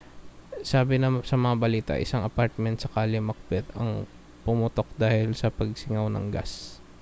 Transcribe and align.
sabi 0.69 0.95
sa 1.29 1.37
mga 1.43 1.59
balita 1.63 1.93
isang 2.05 2.23
apartment 2.31 2.77
sa 2.81 2.89
kalye 2.93 3.19
macbeth 3.29 3.69
ang 3.77 3.91
pumutok 4.43 4.87
dahil 5.03 5.29
sa 5.41 5.53
pagsingaw 5.59 6.07
ng 6.11 6.25
gas 6.35 6.51